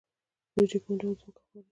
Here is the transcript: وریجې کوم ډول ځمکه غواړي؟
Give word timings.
وریجې 0.53 0.79
کوم 0.83 0.93
ډول 1.01 1.15
ځمکه 1.21 1.41
غواړي؟ 1.47 1.69